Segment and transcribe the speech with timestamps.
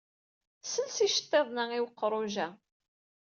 [0.69, 2.47] Sels iceṭṭiḍen-a i weqruj-a.